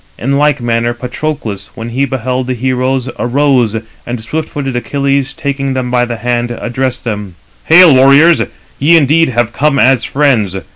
[0.17, 5.75] In like manner Patroclus, when he beheld the heroes, arose, and swift footed Achilles taking
[5.75, 7.35] them by the hand, addressed them:
[7.65, 8.41] "Hail, warriors,
[8.79, 10.55] ye indeed have come as friends.